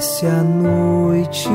Desce 0.00 0.24
a 0.24 0.42
noite, 0.42 1.50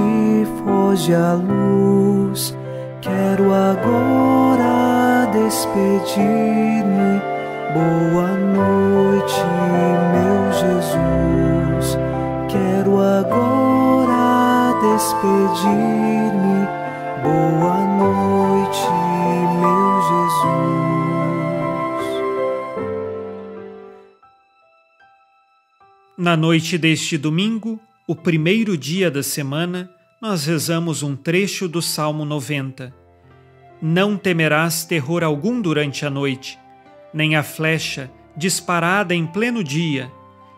foge 0.64 1.16
a 1.16 1.34
luz. 1.34 2.56
Quero 3.02 3.52
agora 3.52 5.26
despedir-me. 5.34 7.22
Boa 7.74 8.38
noite, 8.38 9.42
meu 10.14 10.52
Jesus. 10.62 11.98
Quero 12.48 13.02
agora 13.02 14.76
despedir-me. 14.94 16.68
Boa 17.24 17.80
noite, 17.98 18.92
meu 19.60 19.90
Jesus. 20.12 20.54
Na 26.16 26.38
noite 26.38 26.78
deste 26.78 27.18
domingo, 27.18 27.80
o 28.08 28.16
primeiro 28.16 28.78
dia 28.78 29.10
da 29.10 29.24
semana, 29.24 29.90
nós 30.22 30.46
rezamos 30.46 31.02
um 31.02 31.16
trecho 31.16 31.68
do 31.68 31.82
Salmo 31.82 32.24
90. 32.24 32.94
Não 33.82 34.16
temerás 34.16 34.86
terror 34.86 35.24
algum 35.24 35.60
durante 35.60 36.06
a 36.06 36.10
noite, 36.10 36.60
nem 37.12 37.36
a 37.36 37.42
flecha 37.42 38.12
disparada 38.38 39.16
em 39.16 39.26
pleno 39.26 39.64
dia, 39.64 40.12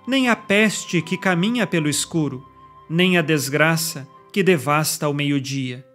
nem 0.05 0.27
a 0.27 0.35
peste 0.35 1.01
que 1.01 1.17
caminha 1.17 1.65
pelo 1.65 1.87
escuro, 1.87 2.43
nem 2.89 3.17
a 3.17 3.21
desgraça 3.21 4.05
que 4.33 4.43
devasta 4.43 5.05
ao 5.05 5.13
meio-dia. 5.13 5.85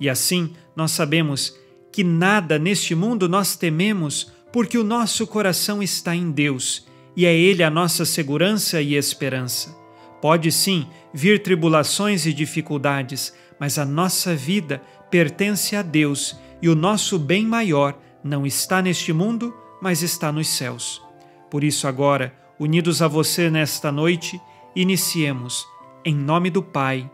E 0.00 0.08
assim 0.08 0.54
nós 0.74 0.92
sabemos 0.92 1.54
que 1.92 2.02
nada 2.02 2.58
neste 2.58 2.94
mundo 2.94 3.28
nós 3.28 3.56
tememos, 3.56 4.32
porque 4.50 4.78
o 4.78 4.84
nosso 4.84 5.26
coração 5.26 5.82
está 5.82 6.16
em 6.16 6.30
Deus 6.30 6.86
e 7.14 7.26
é 7.26 7.34
Ele 7.34 7.62
a 7.62 7.68
nossa 7.68 8.06
segurança 8.06 8.80
e 8.80 8.94
esperança. 8.94 9.81
Pode 10.22 10.52
sim 10.52 10.86
vir 11.12 11.42
tribulações 11.42 12.26
e 12.26 12.32
dificuldades, 12.32 13.34
mas 13.58 13.76
a 13.76 13.84
nossa 13.84 14.36
vida 14.36 14.80
pertence 15.10 15.74
a 15.74 15.82
Deus 15.82 16.38
e 16.62 16.68
o 16.68 16.76
nosso 16.76 17.18
bem 17.18 17.44
maior 17.44 17.98
não 18.22 18.46
está 18.46 18.80
neste 18.80 19.12
mundo, 19.12 19.52
mas 19.82 20.00
está 20.00 20.30
nos 20.30 20.46
céus. 20.46 21.02
Por 21.50 21.64
isso, 21.64 21.88
agora, 21.88 22.32
unidos 22.56 23.02
a 23.02 23.08
você 23.08 23.50
nesta 23.50 23.90
noite, 23.90 24.40
iniciemos, 24.76 25.66
em 26.04 26.14
nome 26.14 26.50
do 26.50 26.62
Pai, 26.62 27.10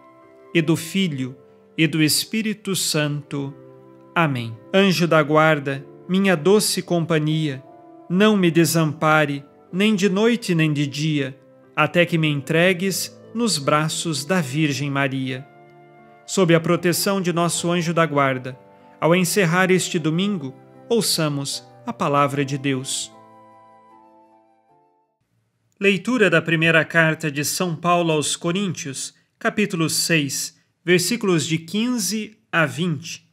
e 0.55 0.61
do 0.61 0.77
Filho, 0.77 1.35
e 1.79 1.87
do 1.87 2.03
Espírito 2.03 2.77
Santo. 2.77 3.55
Amém. 4.15 4.55
Anjo 4.73 5.09
da 5.09 5.23
guarda, 5.23 5.83
minha 6.07 6.37
doce 6.37 6.83
companhia, 6.83 7.63
não 8.07 8.37
me 8.37 8.51
desampare, 8.51 9.43
nem 9.73 9.95
de 9.95 10.11
noite 10.11 10.55
nem 10.55 10.75
de 10.75 10.87
dia 10.87 11.35
até 11.79 12.05
que 12.05 12.19
me 12.19 12.27
entregues 12.27 13.17
nos 13.33 13.57
braços 13.57 14.25
da 14.25 14.41
Virgem 14.41 14.91
Maria. 14.91 15.47
Sob 16.27 16.53
a 16.53 16.59
proteção 16.59 17.21
de 17.21 17.33
nosso 17.33 17.71
anjo 17.71 17.95
da 17.95 18.05
guarda, 18.05 18.59
ao 19.01 19.15
encerrar 19.15 19.71
este 19.71 19.97
domingo, 19.97 20.53
ouçamos 20.89 21.65
a 21.87 21.93
palavra 21.93 22.45
de 22.45 22.59
Deus. 22.59 23.13
Leitura 25.79 26.29
da 26.29 26.43
primeira 26.43 26.85
carta 26.85 27.31
de 27.31 27.45
São 27.45 27.77
Paulo 27.77 28.11
aos 28.11 28.35
Coríntios, 28.35 29.15
capítulo 29.39 29.89
6, 29.89 30.59
versículos 30.85 31.47
de 31.47 31.59
15 31.59 32.37
a 32.51 32.67
20. 32.67 33.25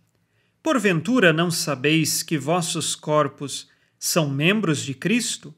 Porventura 0.62 1.34
não 1.34 1.50
sabeis 1.50 2.22
que 2.22 2.38
vossos 2.38 2.94
corpos 2.96 3.68
são 3.98 4.30
membros 4.30 4.84
de 4.84 4.94
Cristo? 4.94 5.52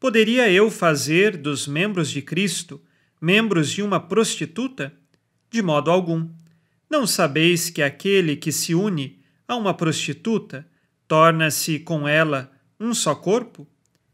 Poderia 0.00 0.48
eu 0.50 0.70
fazer 0.70 1.36
dos 1.36 1.66
membros 1.66 2.10
de 2.10 2.22
Cristo 2.22 2.80
membros 3.20 3.70
de 3.70 3.82
uma 3.82 3.98
prostituta? 3.98 4.92
De 5.50 5.60
modo 5.60 5.90
algum. 5.90 6.28
Não 6.88 7.04
sabeis 7.04 7.68
que 7.68 7.82
aquele 7.82 8.36
que 8.36 8.52
se 8.52 8.74
une 8.74 9.18
a 9.46 9.56
uma 9.56 9.74
prostituta 9.74 10.64
torna-se 11.08 11.80
com 11.80 12.06
ela 12.06 12.52
um 12.78 12.94
só 12.94 13.12
corpo? 13.14 13.66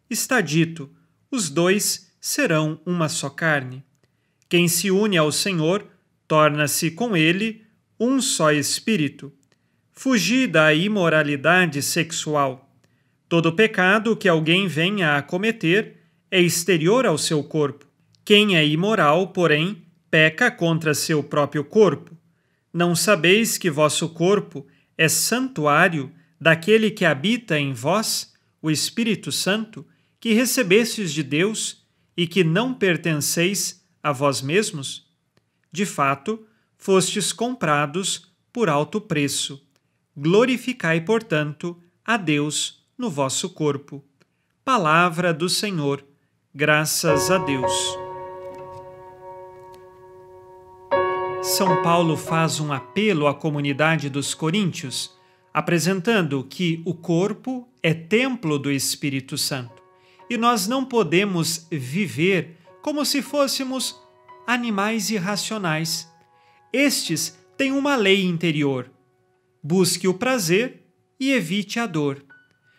Está 0.09 0.41
dito: 0.41 0.91
os 1.31 1.51
dois 1.51 2.11
serão 2.19 2.81
uma 2.87 3.09
só 3.09 3.29
carne. 3.29 3.85
Quem 4.49 4.69
se 4.69 4.91
une 4.91 5.19
ao 5.19 5.31
Senhor 5.31 5.87
torna-se 6.27 6.93
com 6.93 7.15
ele 7.15 7.63
um 8.01 8.23
só 8.23 8.53
espírito. 8.53 9.31
Fugi 9.93 10.47
da 10.47 10.73
imoralidade 10.73 11.83
sexual. 11.83 12.64
Todo 13.29 13.53
pecado 13.53 14.17
que 14.17 14.29
alguém 14.29 14.67
venha 14.67 15.17
a 15.17 15.23
cometer 15.23 15.97
é 16.31 16.41
exterior 16.41 17.07
ao 17.07 17.17
seu 17.17 17.43
corpo. 17.43 17.87
Quem 18.25 18.57
é 18.57 18.67
imoral, 18.67 19.29
porém, 19.29 19.83
peca 20.11 20.51
contra 20.51 20.95
seu 20.95 21.23
próprio 21.23 21.65
corpo. 21.65 22.17
Não 22.73 22.95
sabeis 22.95 23.57
que 23.57 23.71
vosso 23.71 24.09
corpo 24.11 24.67
é 24.97 25.09
santuário 25.09 26.13
daquele 26.41 26.91
que 26.91 27.05
habita 27.05 27.59
em 27.59 27.73
vós, 27.73 28.33
o 28.61 28.71
Espírito 28.71 29.33
Santo, 29.33 29.87
que 30.21 30.33
recebestes 30.33 31.13
de 31.13 31.23
Deus 31.23 31.85
e 32.17 32.27
que 32.27 32.45
não 32.45 32.75
pertenceis 32.75 33.85
a 34.03 34.13
vós 34.13 34.41
mesmos? 34.41 35.07
De 35.73 35.87
fato, 35.87 36.47
fostes 36.77 37.33
comprados 37.33 38.33
por 38.53 38.69
alto 38.69 39.01
preço. 39.01 39.67
Glorificai, 40.17 41.01
portanto, 41.01 41.81
a 42.05 42.17
Deus 42.17 42.84
no 42.97 43.11
vosso 43.11 43.51
corpo. 43.51 44.05
Palavra 44.65 45.33
do 45.35 45.49
Senhor, 45.49 46.05
graças 46.55 47.31
a 47.31 47.39
Deus. 47.39 47.99
São 51.43 51.83
Paulo 51.83 52.17
faz 52.17 52.59
um 52.61 52.73
apelo 52.73 53.27
à 53.27 53.35
comunidade 53.35 54.09
dos 54.09 54.33
coríntios, 54.33 55.15
apresentando 55.53 56.43
que 56.43 56.83
o 56.87 56.95
corpo 56.95 57.69
é 57.83 57.93
templo 57.93 58.59
do 58.59 58.71
Espírito 58.71 59.37
Santo 59.37 59.83
e 60.29 60.37
nós 60.37 60.67
não 60.67 60.85
podemos 60.85 61.67
viver 61.71 62.57
como 62.83 63.05
se 63.05 63.23
fôssemos 63.23 64.01
animais 64.47 65.11
irracionais. 65.11 66.11
Estes 66.73 67.39
têm 67.57 67.73
uma 67.73 67.97
lei 67.97 68.25
interior: 68.25 68.91
busque 69.63 70.09
o 70.09 70.15
prazer 70.15 70.83
e 71.19 71.31
evite 71.31 71.79
a 71.79 71.87
dor. 71.87 72.25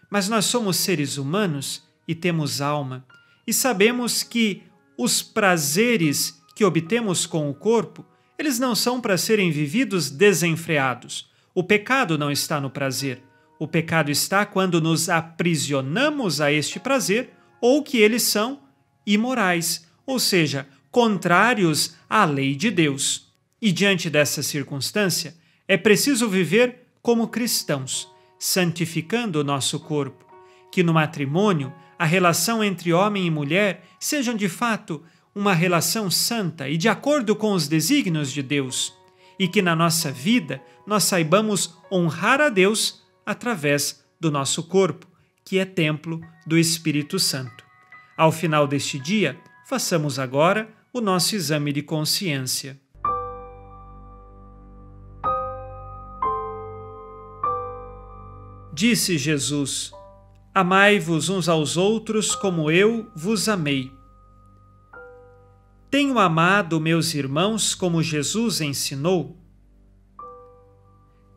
Mas 0.09 0.29
nós 0.29 0.45
somos 0.45 0.77
seres 0.77 1.17
humanos 1.17 1.83
e 2.07 2.13
temos 2.13 2.61
alma, 2.61 3.05
e 3.47 3.53
sabemos 3.53 4.23
que 4.23 4.63
os 4.97 5.21
prazeres 5.21 6.41
que 6.55 6.63
obtemos 6.63 7.25
com 7.25 7.49
o 7.49 7.53
corpo, 7.53 8.05
eles 8.39 8.59
não 8.59 8.73
são 8.73 9.01
para 9.01 9.17
serem 9.17 9.51
vividos 9.51 10.09
desenfreados. 10.09 11.29
O 11.53 11.63
pecado 11.63 12.17
não 12.17 12.31
está 12.31 12.59
no 12.59 12.69
prazer. 12.69 13.21
O 13.59 13.67
pecado 13.67 14.09
está 14.09 14.45
quando 14.45 14.81
nos 14.81 15.09
aprisionamos 15.09 16.41
a 16.41 16.51
este 16.51 16.79
prazer 16.79 17.31
ou 17.61 17.83
que 17.83 17.97
eles 17.97 18.23
são 18.23 18.61
imorais, 19.05 19.87
ou 20.05 20.19
seja, 20.19 20.67
contrários 20.91 21.95
à 22.09 22.25
lei 22.25 22.55
de 22.55 22.71
Deus. 22.71 23.33
E 23.61 23.71
diante 23.71 24.09
dessa 24.09 24.41
circunstância, 24.43 25.35
é 25.67 25.77
preciso 25.77 26.29
viver 26.29 26.87
como 27.01 27.27
cristãos 27.27 28.14
santificando 28.45 29.39
o 29.39 29.43
nosso 29.43 29.79
corpo, 29.79 30.23
que 30.71 30.83
no 30.83 30.93
matrimônio 30.93 31.73
a 31.97 32.05
relação 32.05 32.63
entre 32.63 32.93
homem 32.93 33.25
e 33.25 33.31
mulher 33.31 33.83
sejam 33.99 34.35
de 34.35 34.47
fato 34.47 35.03
uma 35.33 35.51
relação 35.51 36.11
santa 36.11 36.69
e 36.69 36.77
de 36.77 36.87
acordo 36.87 37.35
com 37.35 37.53
os 37.53 37.67
desígnios 37.67 38.31
de 38.31 38.43
Deus, 38.43 38.93
e 39.39 39.47
que 39.47 39.63
na 39.63 39.75
nossa 39.75 40.11
vida 40.11 40.61
nós 40.85 41.05
saibamos 41.05 41.75
honrar 41.91 42.39
a 42.39 42.49
Deus 42.49 43.03
através 43.25 44.05
do 44.19 44.29
nosso 44.29 44.61
corpo, 44.61 45.07
que 45.43 45.57
é 45.57 45.65
templo 45.65 46.21
do 46.45 46.55
Espírito 46.55 47.17
Santo. 47.17 47.65
Ao 48.15 48.31
final 48.31 48.67
deste 48.67 48.99
dia, 48.99 49.39
façamos 49.67 50.19
agora 50.19 50.69
o 50.93 51.01
nosso 51.01 51.35
exame 51.35 51.73
de 51.73 51.81
consciência. 51.81 52.79
Disse 58.75 59.17
Jesus: 59.17 59.93
Amai-vos 60.53 61.29
uns 61.29 61.47
aos 61.47 61.77
outros 61.77 62.35
como 62.35 62.69
eu 62.69 63.09
vos 63.15 63.47
amei. 63.47 63.89
Tenho 65.89 66.19
amado 66.19 66.81
meus 66.81 67.13
irmãos 67.13 67.73
como 67.73 68.03
Jesus 68.03 68.59
ensinou? 68.59 69.37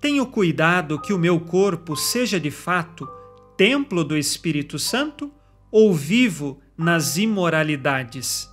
Tenho 0.00 0.26
cuidado 0.26 1.00
que 1.00 1.12
o 1.12 1.18
meu 1.18 1.38
corpo 1.38 1.94
seja 1.94 2.40
de 2.40 2.50
fato 2.50 3.08
templo 3.56 4.02
do 4.02 4.16
Espírito 4.16 4.76
Santo 4.76 5.32
ou 5.70 5.94
vivo 5.94 6.60
nas 6.76 7.16
imoralidades? 7.16 8.50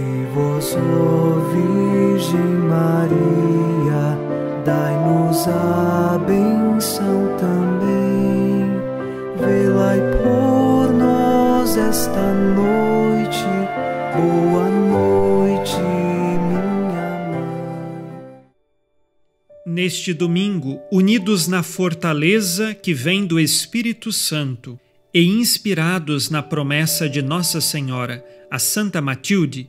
E 0.00 0.26
vós, 0.32 0.76
ó 0.76 1.40
Virgem 1.50 2.38
Maria, 2.68 4.16
dai-nos 4.64 5.48
a 5.48 6.16
benção 6.24 7.36
também. 7.36 8.78
Velai 9.36 9.98
por 10.22 10.92
nós 10.92 11.76
esta 11.76 12.32
noite, 12.32 13.42
boa 14.14 14.68
noite, 14.68 15.80
minha 15.80 17.18
mãe. 17.32 18.44
Neste 19.66 20.14
domingo, 20.14 20.80
unidos 20.92 21.48
na 21.48 21.64
fortaleza 21.64 22.72
que 22.72 22.94
vem 22.94 23.26
do 23.26 23.40
Espírito 23.40 24.12
Santo, 24.12 24.78
e 25.12 25.26
inspirados 25.26 26.30
na 26.30 26.40
promessa 26.40 27.08
de 27.08 27.20
Nossa 27.20 27.60
Senhora, 27.60 28.24
a 28.48 28.60
Santa 28.60 29.00
Matilde, 29.00 29.68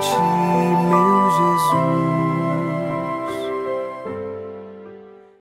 寂。 0.00 0.77